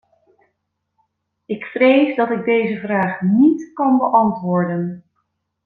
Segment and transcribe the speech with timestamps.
[1.45, 5.03] Ik vrees dat ik deze vraag niet kan beantwoorden.